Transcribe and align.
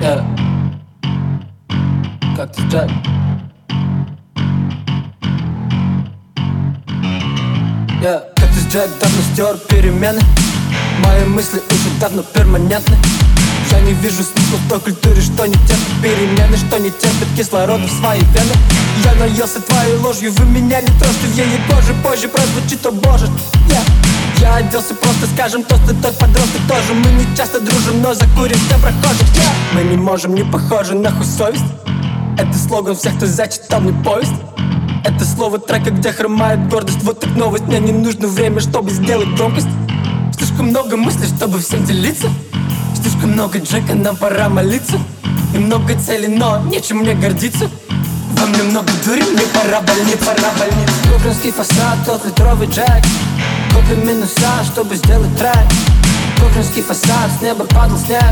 Yeah. 0.00 0.24
Как 2.36 2.54
ты 2.54 2.62
Джек? 2.68 2.88
Yeah. 8.00 8.22
Как 8.36 8.48
ты 8.50 8.60
Джек 8.70 8.90
давно 9.00 9.22
стер 9.32 9.56
перемены 9.68 10.20
Мои 11.04 11.24
мысли 11.24 11.60
уже 11.70 12.00
давно 12.00 12.22
перманентны 12.22 12.96
я 13.70 13.80
не 13.80 13.92
вижу 13.92 14.22
смысла 14.22 14.56
в 14.56 14.68
той 14.70 14.80
культуре, 14.80 15.20
что 15.20 15.44
не 15.44 15.52
терпит 15.52 16.02
перемены 16.02 16.56
Что 16.56 16.78
не 16.78 16.90
терпит 16.90 17.28
кислорода 17.36 17.86
в 17.86 17.90
свои 17.90 18.20
вены 18.20 18.54
Я 19.04 19.14
наелся 19.16 19.60
твоей 19.60 19.94
ложью, 19.98 20.32
вы 20.32 20.46
меня 20.46 20.80
не 20.80 20.88
трожьте 20.98 21.26
в 21.26 21.36
ей 21.36 21.60
кожи 21.68 21.92
Позже 22.02 22.28
прозвучит, 22.28 22.86
о 22.86 22.92
боже, 22.92 23.26
yeah. 23.68 24.07
Я 24.40 24.56
оделся 24.56 24.94
просто, 24.94 25.26
скажем, 25.34 25.62
тост 25.64 25.82
и 25.90 25.94
тот 26.02 26.16
подросток 26.18 26.60
тоже. 26.68 26.94
Мы 26.94 27.10
не 27.12 27.36
часто 27.36 27.60
дружим, 27.60 28.02
но 28.02 28.14
закурим 28.14 28.58
для 28.68 28.78
прохожих. 28.78 29.28
Yeah. 29.34 29.52
Мы 29.74 29.82
не 29.84 29.96
можем, 29.96 30.34
не 30.34 30.44
похожи, 30.44 30.94
нахуй 30.94 31.26
совесть. 31.26 31.64
Это 32.38 32.56
слоган 32.56 32.94
всех, 32.94 33.16
кто 33.16 33.26
зачитал 33.26 33.80
мне 33.80 33.92
повесть. 34.04 34.32
Это 35.04 35.24
слово 35.24 35.58
трека, 35.58 35.90
где 35.90 36.12
хромает 36.12 36.68
гордость. 36.68 37.02
Вот 37.02 37.20
так 37.20 37.34
новость, 37.36 37.64
мне 37.64 37.80
не 37.80 37.92
нужно 37.92 38.28
время, 38.28 38.60
чтобы 38.60 38.90
сделать 38.90 39.28
громкость 39.36 39.68
Слишком 40.36 40.68
много 40.68 40.96
мыслей, 40.96 41.26
чтобы 41.26 41.58
всем 41.58 41.84
делиться. 41.84 42.28
Слишком 42.94 43.32
много 43.32 43.58
Джека, 43.58 43.94
нам 43.94 44.16
пора 44.16 44.48
молиться. 44.48 44.98
И 45.54 45.58
много 45.58 45.98
целей, 45.98 46.28
но 46.28 46.60
нечем 46.64 46.98
мне 46.98 47.14
гордиться 47.14 47.68
Во 48.40 48.46
мне 48.46 48.62
много 48.62 48.88
дури, 49.04 49.22
мне 49.22 49.42
пора 49.52 49.80
больниц, 49.80 50.18
пора 50.24 50.50
больниц 50.58 50.88
Бруклинский 51.08 51.50
фасад, 51.50 51.98
тот 52.06 52.24
литровый 52.24 52.68
Джек. 52.68 53.04
Купим 53.74 54.06
минуса, 54.06 54.64
чтобы 54.64 54.96
сделать 54.96 55.36
трек. 55.36 55.66
Бруклинский 56.38 56.82
фасад, 56.82 57.30
с 57.36 57.42
неба 57.42 57.64
падал 57.64 57.98
снег 57.98 58.22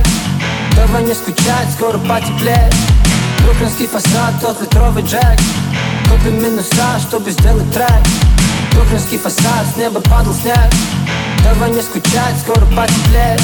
Давай 0.76 1.02
не 1.02 1.14
скучать, 1.14 1.68
скоро 1.74 1.98
потеплеет 1.98 2.74
Бруклинский 3.42 3.88
фасад, 3.88 4.34
тот 4.40 4.60
литровый 4.60 5.02
Джек. 5.02 5.38
Купим 6.08 6.42
минуса, 6.42 7.00
чтобы 7.00 7.30
сделать 7.32 7.72
трек. 7.72 8.02
Бруклинский 8.72 9.18
фасад, 9.18 9.66
с 9.74 9.76
неба 9.76 10.00
падал 10.00 10.34
снег 10.34 10.70
Давай 11.42 11.70
не 11.70 11.82
скучать, 11.82 12.34
скоро 12.44 12.64
потеплеет 12.66 13.40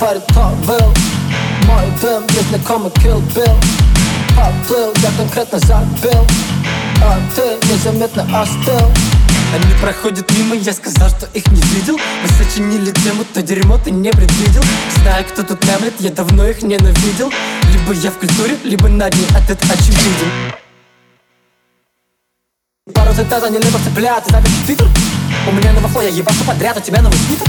ты, 0.00 0.06
парит, 0.06 0.22
кто 0.30 0.50
был 0.66 0.94
Мой 1.66 1.86
дым, 2.00 2.24
незнакомый 2.28 2.90
Kill 2.92 3.22
Bill? 3.34 3.56
Поплыл, 4.36 4.92
я 5.02 5.10
конкретно 5.16 5.58
забил 5.58 6.26
А 7.02 7.18
ты 7.34 7.58
незаметно 7.68 8.26
остыл 8.40 8.90
они 9.52 9.74
проходят 9.80 10.30
мимо, 10.30 10.54
я 10.54 10.72
сказал, 10.72 11.08
что 11.10 11.26
их 11.34 11.44
не 11.48 11.60
видел. 11.60 11.98
Мы 12.22 12.28
сочинили 12.28 12.92
тему, 12.92 13.24
то 13.34 13.42
дерьмо 13.42 13.78
ты 13.78 13.90
не 13.90 14.12
предвидел. 14.12 14.62
Знаю, 15.02 15.24
кто 15.24 15.42
тут 15.42 15.64
мямлет, 15.64 15.94
я 15.98 16.10
давно 16.10 16.46
их 16.46 16.62
ненавидел. 16.62 17.32
Либо 17.72 17.92
я 17.94 18.12
в 18.12 18.18
культуре, 18.18 18.56
либо 18.62 18.86
над 18.86 19.12
ней, 19.12 19.26
а 19.34 19.40
это 19.40 19.54
очевиден. 19.72 20.54
Пару 22.94 23.12
цитат, 23.12 23.42
они 23.42 23.58
либо 23.58 23.80
цеплят, 23.80 24.24
и 24.28 24.32
в 24.32 24.66
твиттер. 24.66 24.86
У 25.48 25.50
меня 25.50 25.72
новый 25.72 25.90
фло, 25.90 26.00
я 26.00 26.10
ебашу 26.10 26.44
подряд, 26.44 26.76
у 26.76 26.80
тебя 26.80 27.02
новый 27.02 27.18
свитер 27.18 27.48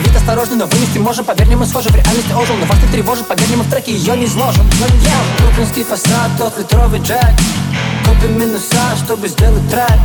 вид 0.00 0.16
осторожный, 0.16 0.56
но 0.56 0.66
вынести 0.66 0.98
можем 0.98 1.24
Поверь 1.24 1.46
мне, 1.46 1.56
мы 1.56 1.66
схожи, 1.66 1.88
в 1.88 1.94
реальности 1.94 2.32
ожил. 2.32 2.56
Но 2.56 2.66
вас 2.66 2.78
не 2.82 2.88
тревожит, 2.88 3.26
поверь 3.26 3.46
мне, 3.48 3.56
мы 3.56 3.64
в 3.64 3.70
треке 3.70 3.92
ее 3.92 4.16
не 4.16 4.26
изложим 4.26 4.66
yeah. 4.66 5.42
Бруклинский 5.42 5.84
фасад, 5.84 6.30
тот 6.38 6.58
литровый 6.58 7.00
джек. 7.00 7.20
Купим 8.04 8.38
минуса, 8.38 8.96
чтобы 9.04 9.28
сделать 9.28 9.68
трек. 9.70 9.98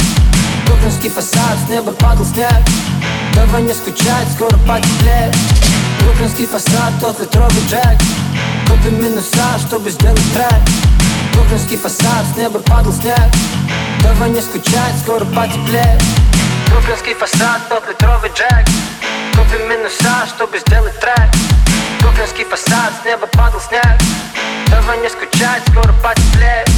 Бруклинский 0.66 1.10
фасад, 1.10 1.58
с 1.66 1.70
неба 1.70 1.92
падал 1.94 2.26
снег. 2.26 2.52
Давай 3.36 3.64
не 3.64 3.74
скучать, 3.74 4.28
скоро 4.36 4.58
потеплеет 4.68 5.36
Бруклинский 6.02 6.46
фасад, 6.46 6.94
тот 7.00 7.20
литровый 7.20 7.64
джек. 7.68 7.98
Купим 8.68 9.04
минуса, 9.04 9.60
чтобы 9.68 9.90
сделать 9.90 10.34
трек. 10.34 10.62
Бруклинский 11.34 11.78
фасад, 11.78 12.26
с 12.34 12.38
неба 12.38 12.60
падал 12.60 12.94
снег. 12.94 13.20
Давай 14.02 14.30
не 14.30 14.42
скучать, 14.42 14.98
скоро 15.04 15.26
потеплеет 15.26 16.02
Бруклинский 16.68 17.14
фасад, 17.14 17.62
тот 17.70 17.88
литровый 17.88 18.32
джек 18.36 18.61
с 22.92 23.06
неба 23.06 23.28
падал 23.28 23.60
снег. 23.62 23.84
Давай 24.68 24.98
не 25.00 25.10
скучать, 25.10 25.62
скоро 25.70 25.94
потеплеет 26.02 26.71